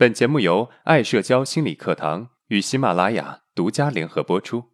[0.00, 4.64] 本节目由爱社交心理课堂与喜马拉雅独家联合播出。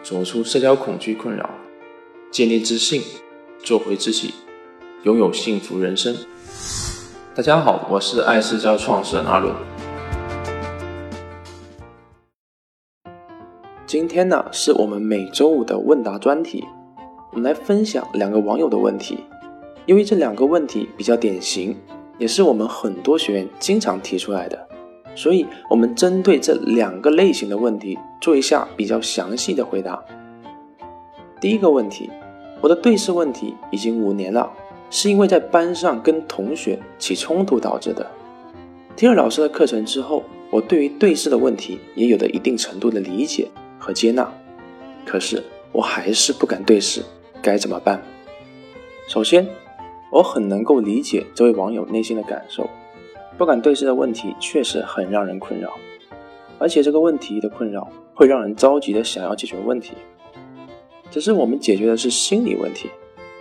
[0.00, 1.50] 走出社交恐惧困扰，
[2.30, 3.02] 建立自信，
[3.64, 4.32] 做回自己，
[5.02, 6.14] 拥有幸福人生。
[7.34, 9.52] 大家好，我是爱社交创始人阿伦。
[13.84, 16.64] 今天呢，是我们每周五的问答专题。
[17.32, 19.18] 我们来分享两个网友的问题，
[19.86, 21.76] 因为这两个问题比较典型，
[22.18, 24.68] 也是我们很多学员经常提出来的，
[25.14, 30.02] 所以我们针对这两个类型的问题做一下比较详细的回答。
[31.40, 32.08] 第一个问题，
[32.62, 34.50] 我的对视问题已经五年了，
[34.88, 38.06] 是因为在班上跟同学起冲突导致的。
[38.96, 44.32] 听了老师的课程之后，我对于对视的问题也有了一定程度的理解和接纳，
[45.04, 47.02] 可是我还是不敢对视。
[47.42, 48.00] 该怎么办？
[49.06, 49.46] 首先，
[50.14, 52.70] 我很能够理解这位网友内心的感受，
[53.36, 55.72] 不敢对视的问题确实很让人困扰，
[56.56, 59.94] 而且这个问题的困扰会让人着急的想要解决问题。
[61.10, 62.88] 只是我们解决的是心理问题，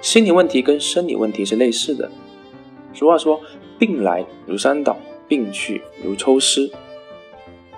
[0.02, 2.10] 心理问题跟生理问题是类似的。
[2.92, 3.40] 俗话说，
[3.78, 4.98] 病来如山倒，
[5.28, 6.72] 病去如抽丝，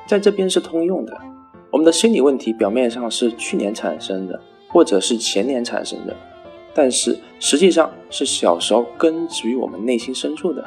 [0.08, 1.17] 在这边是通用的。
[1.69, 4.39] 我们的心理问题表面上是去年产生的。
[4.67, 6.14] 或者是前年产生的，
[6.76, 10.64] 但是实际上是小时候根植于我们内心深处的。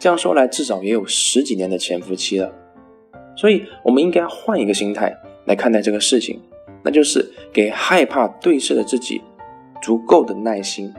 [0.00, 2.52] 这样说来，至少也有十几年的潜伏期了。
[3.36, 6.40] 所以，我们应该换一个心态来看待这个事情，
[6.82, 9.22] 那就是给害怕对视的自己
[9.80, 10.92] 足够的耐心。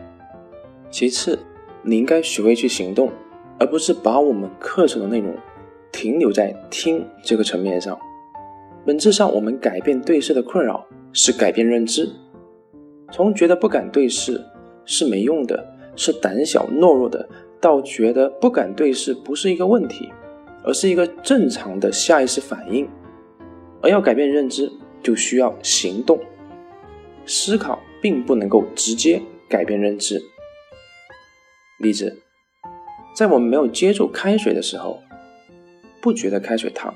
[0.90, 1.38] 其次，
[1.84, 3.12] 你应该学会去行动，
[3.60, 5.36] 而不是把我们课程的内容
[5.92, 8.00] 停留在听这个层面上。
[8.86, 10.88] 本质上，我们改变对视的困扰。
[11.14, 12.08] 是改变认知，
[13.12, 14.44] 从觉得不敢对视
[14.86, 17.28] 是没用的，是胆小懦弱的，
[17.60, 20.10] 到觉得不敢对视不是一个问题，
[20.64, 22.88] 而是一个正常的下意识反应。
[23.82, 26.20] 而要改变认知，就需要行动。
[27.26, 30.22] 思考并不能够直接改变认知。
[31.80, 32.18] 例子，
[33.16, 35.00] 在我们没有接触开水的时候，
[36.02, 36.94] 不觉得开水烫，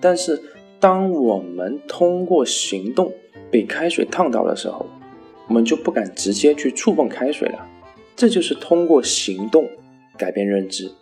[0.00, 0.40] 但是
[0.78, 3.12] 当我们通过行动，
[3.50, 4.86] 被开水烫到的时候，
[5.50, 7.66] 我们就不敢直接去触碰开水了。
[8.14, 9.68] 这就是通过行动
[10.16, 10.92] 改变认知。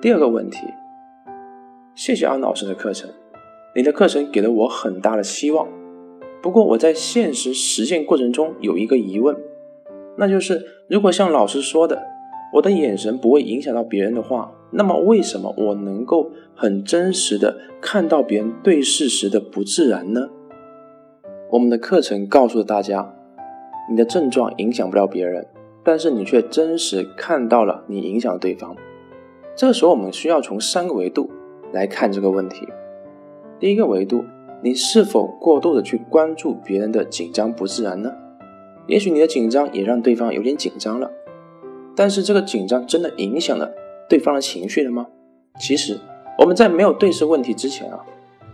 [0.00, 0.58] 第二个问题，
[1.96, 3.10] 谢谢安老师的课程，
[3.74, 5.66] 你的课程给了我很大的希望。
[6.40, 9.36] 不过我在现实实践过程中有一个疑问，
[10.16, 12.06] 那就是如果像老师说的，
[12.54, 14.52] 我的眼神不会影响到别人的话。
[14.72, 20.28] 那么，为什么我能够很真实的看到别人对视时的不自然呢？
[21.50, 23.12] 我们的课程告诉大家，
[23.90, 25.46] 你的症状影响不了别人，
[25.82, 28.76] 但是你却真实看到了你影响对方。
[29.56, 31.28] 这个时候，我们需要从三个维度
[31.72, 32.68] 来看这个问题。
[33.58, 34.24] 第一个维度，
[34.62, 38.12] 你是否过度的去关注别人的紧张不自然呢？
[38.86, 41.10] 也许你的紧张也让对方有点紧张了，
[41.96, 43.72] 但是这个紧张真的影响了。
[44.10, 45.06] 对方的情绪了吗？
[45.60, 45.96] 其实
[46.36, 48.04] 我们在没有对视问题之前啊，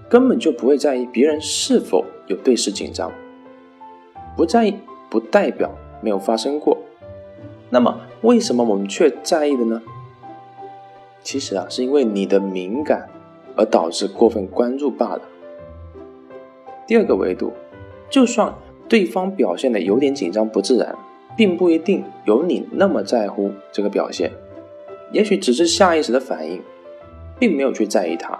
[0.06, 3.10] 根本就不会在意别人是否有对视紧张。
[4.36, 4.76] 不在意
[5.08, 6.76] 不代表没有发生过。
[7.70, 9.80] 那么为什么我们却在意的呢？
[11.22, 13.08] 其实啊，是因为你的敏感
[13.56, 15.22] 而导致过分关注罢了。
[16.86, 17.54] 第二个维度，
[18.10, 18.54] 就算
[18.90, 20.94] 对方表现的有点紧张不自然，
[21.34, 24.30] 并不一定有你那么在乎这个表现。
[25.16, 26.60] 也许只是下意识的反应，
[27.38, 28.38] 并没有去在意他。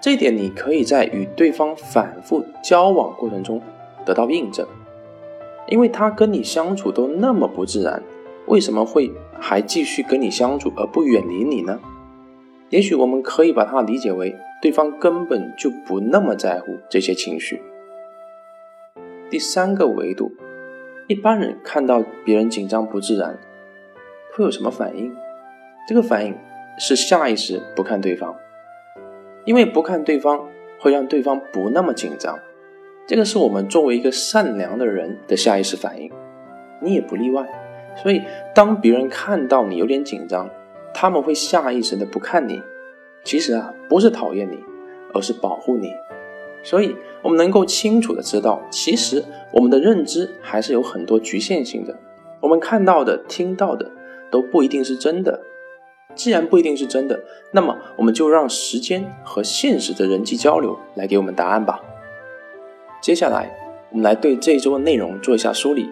[0.00, 3.60] 这一点你可以在与对方反复交往过程中
[4.06, 4.66] 得到印证，
[5.66, 8.02] 因为他跟你相处都那么不自然，
[8.46, 11.78] 为什么会还继续跟你相处而不远离你呢？
[12.70, 17.60] 也许我们可以把它理解为对方根本就不那么在乎这些情绪。
[19.28, 20.32] 第三个维度，
[21.08, 23.38] 一般人看到别人紧张不自然，
[24.32, 25.14] 会有什么反应？
[25.88, 26.36] 这个反应
[26.78, 28.36] 是下意识不看对方，
[29.46, 30.46] 因为不看对方
[30.78, 32.38] 会让对方不那么紧张，
[33.06, 36.12] 这个是我们作为一个善良的人的下意识反应，
[36.82, 37.48] 你也不例外。
[37.96, 38.22] 所以
[38.54, 40.50] 当别人看到你有点紧张，
[40.92, 42.62] 他们会下意识的不看你。
[43.24, 44.62] 其实啊，不是讨厌你，
[45.14, 45.90] 而是保护你。
[46.62, 51.98] 所以我们能够清楚的知道，其实我们的认知还是有很多局限性的，
[52.42, 53.90] 我们看到的、听到的
[54.30, 55.40] 都不一定是真的。
[56.18, 57.22] 既然不一定是真的，
[57.52, 61.80] 那么我们就让时间和现实的人际交流来给我们答案吧。
[63.00, 63.48] 接下来，
[63.90, 65.88] 我们来对这一周的内容做一下梳理。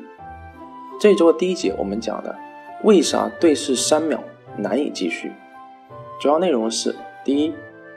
[0.98, 2.34] 这一周的第一节我们讲的
[2.82, 4.24] 为啥对视三秒
[4.56, 5.30] 难以继续，
[6.20, 6.92] 主要内容是：
[7.24, 7.54] 第一，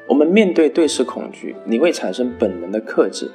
[0.08, 3.32] 我们面对对视恐惧，你会产生本能的克制，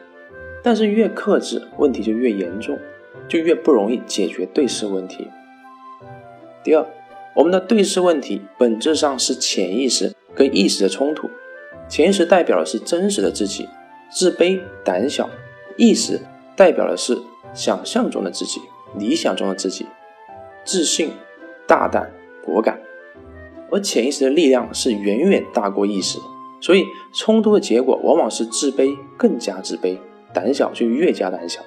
[0.63, 2.79] 但是越克制，问题就越严重，
[3.27, 5.27] 就越不容易解决对视问题。
[6.63, 6.87] 第二，
[7.35, 11.29] 我们的对视问题本质上是潜意识跟意识的冲突，
[11.89, 13.69] 潜意识代表的是真实的自己，
[14.11, 15.29] 自卑、胆小；
[15.77, 16.21] 意识
[16.57, 17.19] 代表的是
[17.53, 18.61] 想象中的自己。
[18.97, 19.85] 理想中的自己，
[20.65, 21.11] 自信、
[21.67, 22.13] 大胆、
[22.45, 22.79] 果敢，
[23.73, 26.21] 而潜意识的力量是远远大过意识，
[26.61, 29.99] 所以冲突的结果往往是自卑更加自卑，
[30.33, 31.61] 胆小就越加胆小。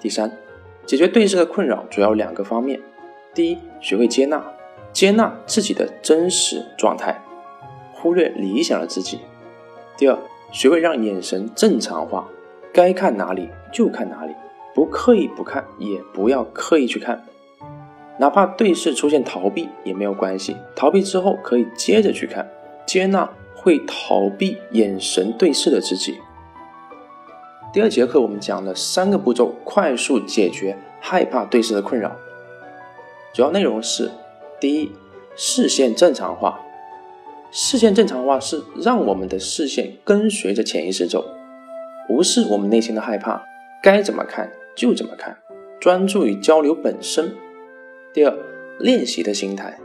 [0.00, 0.36] 第三，
[0.84, 2.80] 解决对视的困扰主要两个方面：
[3.32, 4.44] 第一，学会接纳，
[4.96, 7.22] 接纳自己的真实状态，
[7.92, 9.18] 忽略理想的自己；
[9.94, 10.18] 第二，
[10.50, 12.26] 学会让眼神正常化，
[12.72, 14.34] 该看哪里就看哪里。
[14.74, 17.22] 不刻意不看，也不要刻意去看，
[18.18, 22.50] 哪怕对视出现逃避也没有关系，逃避之后可以接着去看，
[22.86, 26.16] 接纳会逃避眼神对视的自己。
[27.70, 32.16] 第二节课我们讲了三个步骤，快速解决害怕对视的困扰。
[33.34, 34.10] 主要内容是：
[34.66, 34.90] 第一，
[35.36, 36.60] 视线正常化。
[37.52, 41.24] 视线正常化是让我们的视线跟随着潜意识走，
[42.08, 43.44] 无视我们内心的害怕，
[43.80, 44.50] 该怎么看？
[44.74, 45.38] 就怎么看，
[45.78, 47.32] 专注于交流本身。
[48.12, 48.36] 第二，
[48.80, 49.78] 练习的心态，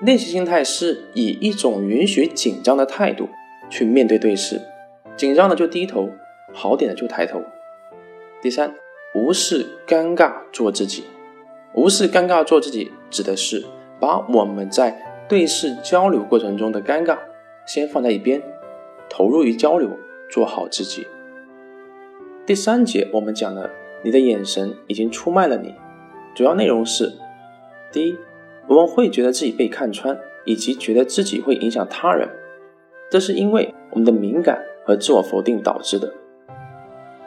[0.00, 3.28] 练习心态是以一种允许紧张的态度
[3.68, 4.60] 去面对对视，
[5.16, 6.08] 紧张的就低头，
[6.52, 7.42] 好点的就抬头。
[8.40, 8.72] 第三，
[9.16, 11.06] 无视尴尬做自己，
[11.74, 13.66] 无视尴尬做自己，指的是
[14.02, 17.16] 把我们在对视交流过程中的尴尬
[17.64, 18.42] 先放在一边，
[19.08, 19.88] 投入于交流，
[20.28, 21.06] 做好自己。
[22.44, 23.70] 第三节我们讲了。
[24.04, 25.76] 你的眼神已经出卖了你。
[26.34, 27.12] 主要内容是：
[27.92, 28.16] 第一，
[28.66, 32.28] 我们会觉得自己被看穿，以及觉得自己会影响他人，
[33.08, 36.12] 这是因为我们的敏感和自我否定导致的。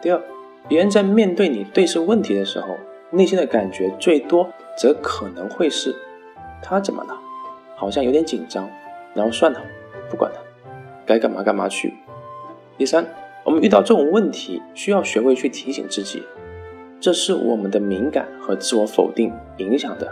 [0.02, 0.22] 第二，
[0.68, 2.76] 别人在面对你对视问题的时候，
[3.12, 5.96] 内心的感觉最多则可能会是：
[6.68, 7.16] 他怎么了？
[7.76, 8.70] 好像有点紧张，
[9.14, 9.62] 然后算了，
[10.10, 10.40] 不管他，
[11.06, 11.94] 该干嘛干嘛去。
[12.78, 13.06] 第三，
[13.44, 16.24] 我们遇到这种问题，需要学会去提醒自己。
[17.00, 20.12] 这是我们的敏感和自我否定影响的，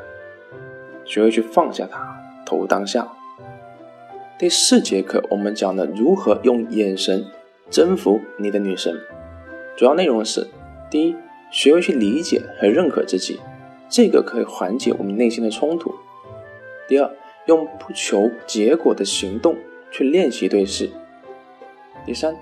[1.05, 2.05] 学会去放下它，
[2.45, 3.07] 投入当下。
[4.37, 7.25] 第四节课我们讲了如何用眼神
[7.69, 8.95] 征服你的女神，
[9.77, 10.47] 主要内容是：
[10.91, 11.15] 第一，
[11.49, 13.39] 学会去理解和认可自己，
[13.89, 15.91] 这个可以缓解我们内心的冲突；
[16.87, 17.09] 第二，
[17.45, 19.55] 用不求结果的行动
[19.91, 20.87] 去练习对视；
[22.05, 22.35] 第三，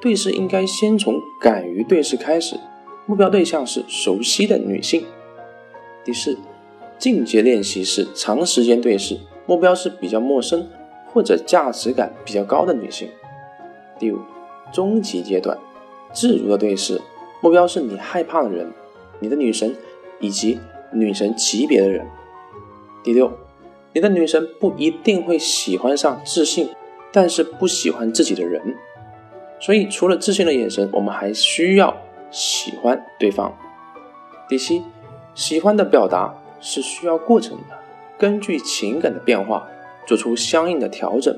[0.00, 2.58] 对视应该先从敢于对视开始。
[3.06, 5.04] 目标对象是熟悉的女性。
[6.04, 6.38] 第四，
[6.98, 10.70] 进阶练习是长时间对视，目标是比较陌生
[11.12, 13.08] 或者价值感比较高的女性。
[13.98, 14.18] 第五，
[14.72, 15.58] 终极阶段，
[16.12, 17.00] 自如的对视，
[17.40, 18.72] 目标是你害怕的人，
[19.18, 19.74] 你的女神
[20.20, 20.60] 以及
[20.92, 22.06] 女神级别的人。
[23.02, 23.32] 第六，
[23.92, 26.68] 你的女神不一定会喜欢上自信，
[27.12, 28.60] 但是不喜欢自己的人。
[29.60, 31.96] 所以，除了自信的眼神，我们还需要。
[32.34, 33.54] 喜欢对方。
[34.48, 34.82] 第七，
[35.34, 37.78] 喜欢的表达是需要过程的，
[38.18, 39.68] 根据情感的变化
[40.06, 41.36] 做出相应的调整。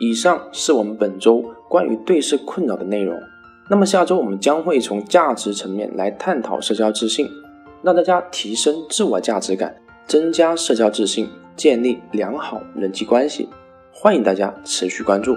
[0.00, 3.18] 以上是我们本周关于对视困扰的内容。
[3.70, 7.26] 那么下周我们将会从价值层面来探讨社交自信，
[7.82, 9.74] 让大家提升自我价值感，
[10.06, 13.48] 增加社交自信，建立良好人际关系。
[13.92, 15.36] 欢迎大家持续关注。